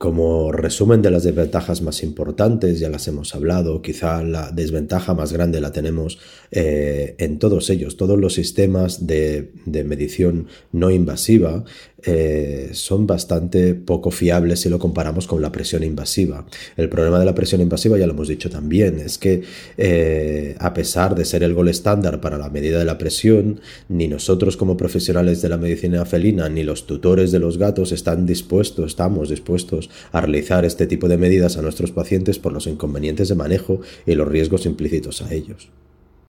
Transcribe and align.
Como 0.00 0.50
resumen 0.50 1.02
de 1.02 1.10
las 1.10 1.24
desventajas 1.24 1.82
más 1.82 2.02
importantes, 2.02 2.80
ya 2.80 2.88
las 2.88 3.06
hemos 3.06 3.34
hablado, 3.34 3.82
quizá 3.82 4.22
la 4.22 4.50
desventaja 4.50 5.12
más 5.12 5.30
grande 5.30 5.60
la 5.60 5.72
tenemos 5.72 6.18
eh, 6.50 7.16
en 7.18 7.38
todos 7.38 7.68
ellos. 7.68 7.98
Todos 7.98 8.18
los 8.18 8.32
sistemas 8.32 9.06
de, 9.06 9.52
medición 9.66 10.46
no 10.72 10.90
invasiva 10.90 11.64
eh, 12.04 12.70
son 12.72 13.06
bastante 13.06 13.74
poco 13.74 14.10
fiables 14.10 14.60
si 14.60 14.68
lo 14.68 14.78
comparamos 14.78 15.26
con 15.26 15.42
la 15.42 15.52
presión 15.52 15.82
invasiva. 15.82 16.46
El 16.76 16.88
problema 16.88 17.18
de 17.18 17.24
la 17.24 17.34
presión 17.34 17.60
invasiva, 17.60 17.98
ya 17.98 18.06
lo 18.06 18.12
hemos 18.12 18.28
dicho 18.28 18.50
también, 18.50 18.98
es 19.00 19.18
que 19.18 19.42
eh, 19.76 20.56
a 20.58 20.72
pesar 20.74 21.14
de 21.14 21.24
ser 21.24 21.42
el 21.42 21.54
gol 21.54 21.68
estándar 21.68 22.20
para 22.20 22.38
la 22.38 22.50
medida 22.50 22.78
de 22.78 22.84
la 22.84 22.98
presión, 22.98 23.60
ni 23.88 24.08
nosotros 24.08 24.56
como 24.56 24.76
profesionales 24.76 25.42
de 25.42 25.48
la 25.48 25.56
medicina 25.56 26.04
felina, 26.04 26.48
ni 26.48 26.62
los 26.62 26.86
tutores 26.86 27.32
de 27.32 27.38
los 27.38 27.58
gatos 27.58 27.92
están 27.92 28.26
dispuestos, 28.26 28.86
estamos 28.86 29.28
dispuestos 29.28 29.90
a 30.12 30.20
realizar 30.20 30.64
este 30.64 30.86
tipo 30.86 31.08
de 31.08 31.18
medidas 31.18 31.56
a 31.56 31.62
nuestros 31.62 31.92
pacientes 31.92 32.38
por 32.38 32.52
los 32.52 32.66
inconvenientes 32.66 33.28
de 33.28 33.34
manejo 33.34 33.80
y 34.06 34.14
los 34.14 34.28
riesgos 34.28 34.66
implícitos 34.66 35.22
a 35.22 35.32
ellos. 35.32 35.68